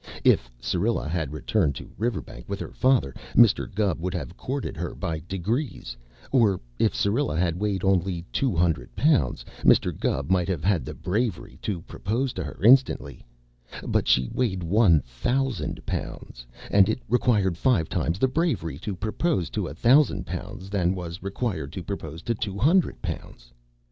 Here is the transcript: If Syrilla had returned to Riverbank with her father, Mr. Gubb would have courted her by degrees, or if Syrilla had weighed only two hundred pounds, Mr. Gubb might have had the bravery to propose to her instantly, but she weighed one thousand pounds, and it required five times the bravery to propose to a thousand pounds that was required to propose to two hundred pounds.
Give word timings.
If 0.23 0.49
Syrilla 0.59 1.07
had 1.07 1.31
returned 1.31 1.75
to 1.75 1.91
Riverbank 1.95 2.49
with 2.49 2.59
her 2.59 2.71
father, 2.71 3.13
Mr. 3.35 3.71
Gubb 3.71 3.99
would 3.99 4.15
have 4.15 4.35
courted 4.35 4.75
her 4.75 4.95
by 4.95 5.21
degrees, 5.29 5.95
or 6.31 6.59
if 6.79 6.95
Syrilla 6.95 7.37
had 7.37 7.59
weighed 7.59 7.83
only 7.83 8.25
two 8.33 8.55
hundred 8.55 8.95
pounds, 8.95 9.45
Mr. 9.63 9.95
Gubb 9.95 10.31
might 10.31 10.47
have 10.47 10.63
had 10.63 10.85
the 10.85 10.95
bravery 10.95 11.59
to 11.61 11.83
propose 11.83 12.33
to 12.33 12.43
her 12.43 12.59
instantly, 12.63 13.23
but 13.85 14.07
she 14.07 14.27
weighed 14.33 14.63
one 14.63 15.01
thousand 15.01 15.85
pounds, 15.85 16.47
and 16.71 16.89
it 16.89 17.03
required 17.07 17.55
five 17.55 17.87
times 17.87 18.17
the 18.17 18.27
bravery 18.27 18.79
to 18.79 18.95
propose 18.95 19.51
to 19.51 19.67
a 19.67 19.75
thousand 19.75 20.25
pounds 20.25 20.71
that 20.71 20.89
was 20.89 21.21
required 21.21 21.71
to 21.73 21.83
propose 21.83 22.23
to 22.23 22.33
two 22.33 22.57
hundred 22.57 22.99
pounds. 23.03 23.53